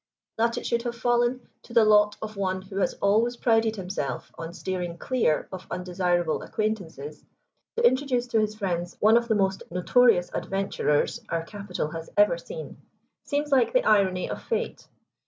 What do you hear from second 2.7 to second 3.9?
has always prided